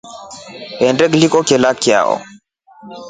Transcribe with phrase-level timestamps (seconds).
[0.85, 2.15] Nnde kliko chelya chao.